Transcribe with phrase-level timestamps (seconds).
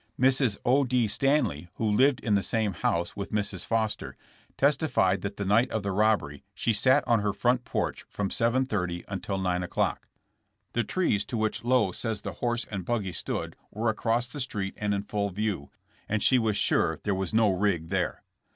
[0.19, 0.57] Mrs.
[0.67, 0.85] 0.
[0.85, 1.07] D.
[1.07, 3.67] Stanley who lived in the same house with Mrs.
[3.67, 4.17] Foster,
[4.57, 8.29] testified that the night of the rob bery she sat on her front porch from
[8.31, 10.07] 7:30 until 9 o'clock.
[10.73, 14.73] The trees to which Lowe says the horse and buggy stood were across the street
[14.77, 15.69] and in full view,
[16.09, 18.23] and she was sure there was no rig there.